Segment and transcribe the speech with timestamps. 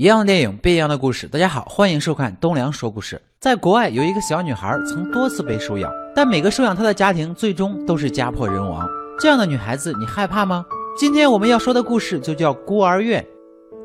[0.00, 1.28] 一样的电影，不一样的故事。
[1.28, 3.20] 大家好，欢迎收看东梁说故事。
[3.38, 8.88] 在国外，有一个小女孩曾多次被收养，但每个收养她的家庭最终都是家破人亡。
[9.18, 10.64] 这样的女孩子，你害怕吗？
[10.96, 13.22] 今天我们要说的故事就叫孤儿院。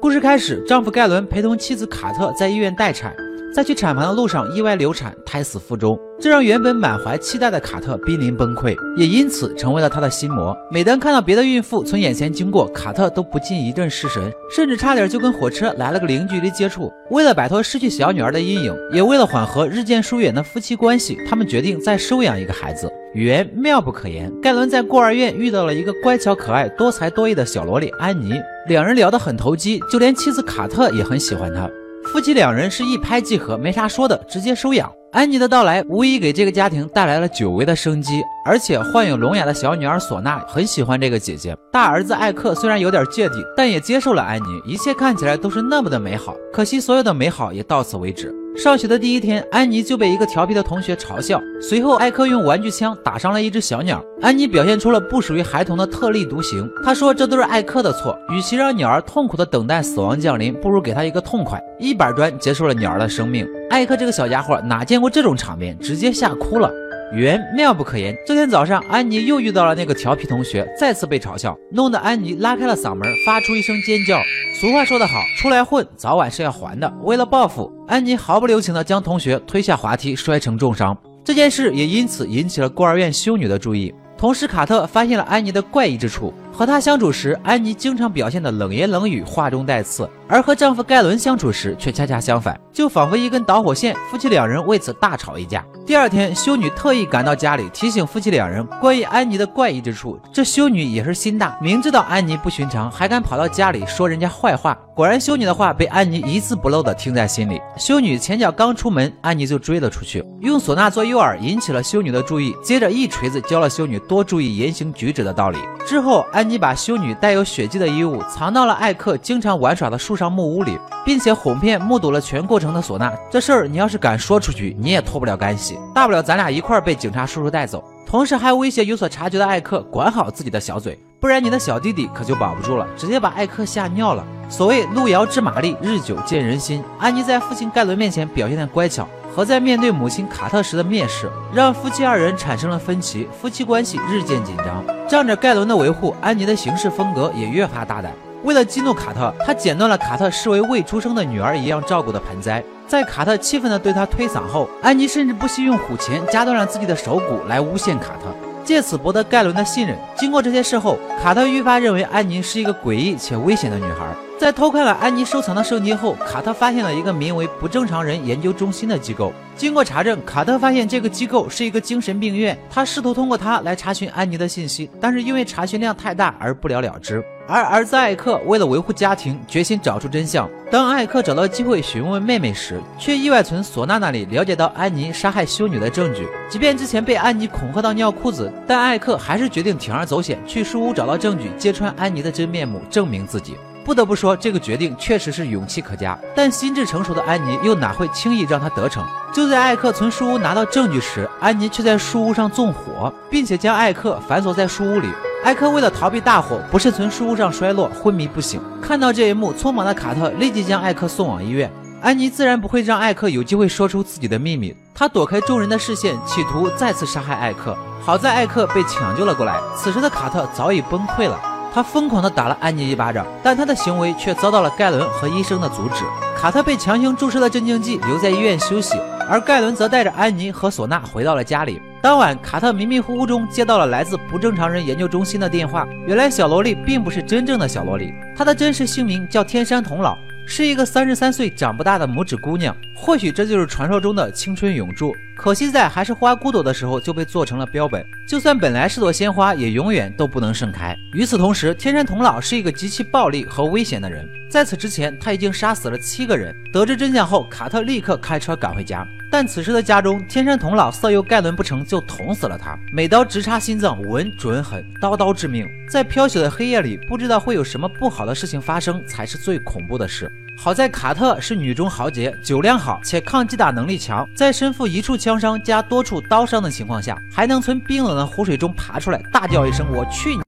[0.00, 3.14] 故事开始，丈夫盖伦陪同妻子卡特在医院待产。
[3.52, 10.56] 在去产房的路上意外流产，胎死腹中，这让原本满怀期待的卡特濒临崩溃，也因此成为了他的心魔。
[10.70, 16.92] 每当看到别的孕妇从眼前经过，卡特都不禁一阵失神，甚至差点就跟火车来了个零距离接触。
[17.10, 22.88] 为了摆脱失去小女儿的阴影，也为了缓和日渐疏远的夫妻关系，他们决定再收养一个孩子。
[23.14, 28.34] 缘妙不可言，盖伦在孤儿院遇到了一个乖巧可爱、多才多艺的小萝莉安妮，
[28.68, 31.68] 两人聊得很投机，就连妻子卡特也很喜欢他。
[32.12, 34.90] 夫妻两人是一拍即合，没啥说的，直接收养。
[35.12, 41.56] 安妮的到来无疑给这个家庭带来了久违的生机，而且患有聋哑的小女儿索娜很喜欢这个姐姐。
[41.72, 46.34] 大儿子艾克虽然有点芥蒂，但也接受了安妮，一切看起来都是那么的美好。
[46.52, 48.34] 可惜所有的美好也到此为止。
[48.56, 51.40] 上学的第一天，安妮就被一个调皮的同学嘲笑。
[51.62, 54.04] 随后，艾克用玩具枪打伤了一只小鸟。
[54.20, 56.68] 安妮表现出了不属于孩童的特立独行。
[56.84, 58.18] 她说：“这都是艾克的错。
[58.30, 66.70] 与其让鸟儿痛苦的等待死亡降临，不如给他一个痛快，一板砖结束了鸟儿的生命。”艾克这个小家伙哪见过这种场面，直接吓哭了。
[67.12, 68.16] 缘妙不可言。
[68.26, 74.20] 这天早上，安妮又遇到了那个调皮同学，再次被嘲笑，弄得安妮拉开了嗓门，发出一声尖叫。
[74.60, 76.92] 俗话说得好，出来混，早晚是要还的。
[77.02, 80.96] 为了报复，安妮毫不留情地将同学推下滑梯，摔成重伤。
[81.24, 83.92] 这件事也因此引起了孤儿院修女的注意。
[84.16, 86.32] 同时，卡特发现了安妮的怪异之处。
[86.52, 93.96] 和她相处时，安妮经常表现的冷言冷语，话中带刺；而和丈夫盖伦相处时，却恰恰相反，就仿佛一根导火线。
[94.10, 95.64] 夫妻两人为此大吵一架。
[95.86, 100.18] 第二天，修女特意赶到家里，提醒夫妻两人关于安妮的怪异之处。
[100.32, 104.76] 这修女也是心大，明知道安妮不寻常，还敢跑到家里说人家坏话。
[104.94, 107.60] 果然，修女的话被安妮一字不漏的听在心里。
[107.78, 112.54] 修女前脚刚出门，安妮就追了出去，用唢呐做诱饵，引起了修女的注意。
[112.62, 115.58] 接着一锤子教了修女多注意言行举止的道理。
[115.86, 123.12] 之后，安安妮把修女带有血迹的衣物藏到了艾克经常玩耍的树上木屋里，并且哄骗目睹了全过程的唢呐。
[123.30, 127.84] 这事儿你要是敢说出去，你也脱不了干系，大不了咱俩一块儿被警察叔叔带走。
[128.06, 134.24] 同时还威胁有所察觉的艾克管好自己的小嘴，不然你的小弟弟可就保不住了，直接把艾克吓尿了。
[134.48, 136.82] 所谓路遥知马力，日久见人心。
[136.98, 139.06] 安妮在父亲盖伦面前表现的乖巧，
[139.36, 144.82] 和在面对母亲卡特时的蔑视，让夫妻二人产生了分歧，夫妻关系日渐紧张。
[145.10, 148.12] 仗着盖伦的维护，安妮的行事风格也越发大胆。
[148.44, 152.62] 为了激怒卡特，她剪断了卡特视为未出生的女儿一样照顾的盆栽。
[152.86, 158.49] 在卡特气愤地对她推搡后，安妮甚至不惜用虎钳夹断了自己的手骨来诬陷卡特。
[158.64, 159.96] 借此博得盖伦的信任。
[160.16, 164.14] 经过这些事后，卡特愈发认为安妮是一个诡异且危险的女孩。
[164.38, 169.32] 在偷看了安妮收藏的圣经后，卡特发现了一个名为“不正常人研究中心”的机构。
[169.54, 172.58] 经过查证，卡特发现这个机构是一个精神病院。
[172.70, 177.22] 他试图通过它来查询安妮的信息，但是因为查询量太大而不了了之。
[177.50, 180.48] 而儿子艾克为了维护家庭，决心找出真相。
[180.70, 186.28] 当艾克找到机会询问妹妹时，却意外从索娜那里了解到安妮杀害修女的证据。
[186.48, 193.56] 即便之前被安妮恐吓到尿裤子，但艾克还是决定铤而走险，去书屋找到证据，揭穿安妮的真面目，证明自己。
[193.84, 196.16] 不得不说，这个决定确实是勇气可嘉。
[196.36, 199.04] 但心智成熟的安妮又哪会轻易让他得逞？
[199.34, 205.08] 就在艾克从书屋拿到证据时，安妮却在书屋上纵火，并且将艾克反锁在书屋里。
[205.42, 208.60] 艾克为了逃避大火，不慎从书屋上摔落，昏迷不醒。
[208.82, 211.70] 看到这一幕，匆忙的卡特立即将艾克送往医院。
[212.02, 217.76] 安妮自然不会让艾克有机会说出自己的秘密，她躲开众人的视线，企图再次杀害艾克。
[218.02, 221.40] 好在艾克被抢救了过来，此时的卡特早已崩溃了。
[221.72, 226.04] 他疯狂地打了安妮一巴掌，但他的行为却遭到了盖伦和医生的阻止。
[226.36, 231.80] 卡特被强行注射了镇静剂，留在医院休息，而盖伦则带着安妮和唢呐回到了家里。
[232.02, 235.86] 当晚，卡特迷迷糊糊中接到了来自不正常人研究中心的电话。
[236.06, 240.16] 原来，小萝莉并不是真正的小萝莉，她的真实姓名叫天山童姥。
[240.46, 245.14] 是一个三十三岁长不大的拇指姑娘，或许这就是传说中的青春永驻。
[245.36, 250.96] 可惜在还是花骨朵的时候就被做成了标本，就算本来是朵鲜花，也永远都不能盛开。
[251.12, 256.52] 与此同时，天山童姥是一个极其暴力和危险的人，在此之前他已经杀死了七个人。
[256.72, 265.64] 得知真相后，卡特立刻开车赶回家，但此时的家中，天山童姥色诱盖伦不成就捅死了他，每刀直插心脏，稳准狠，刀刀致命。
[265.88, 270.28] 在飘雪的黑夜里，不知道会有什么不好的事情发生，才是最恐怖的事。
[270.58, 280.42] 好在卡特是女中豪杰，酒量好且抗击打能力强，在身负一处枪伤加多处刀伤的情况下，还能从冰冷的湖水中爬出来，大叫一声“我去你”！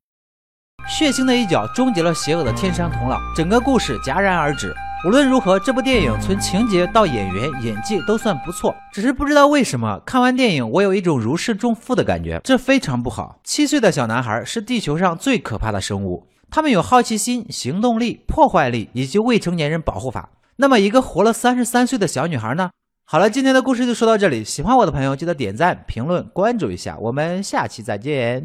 [0.91, 4.75] 血腥的一脚终结了邪恶的天山童姥，整个故事戛然而止。
[5.05, 13.41] 无论如何，这部电影从情节到演员演技都算不错，只是不知道为什么看完电影我有一种如释重负的感觉，这非常不好。
[13.43, 20.31] 七岁的小男孩是地球上最可怕的生物，他们有好奇心、行动力、破坏力以及未成年人保护法。
[20.55, 22.71] 那么一个活了三十三岁的小女孩呢？
[23.05, 28.41] 好了，今天的故事就说到这里，喜欢我的朋友记得点赞、评论、关注一下，我们下期再见。